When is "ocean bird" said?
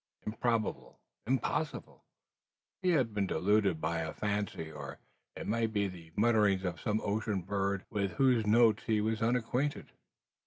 7.03-7.85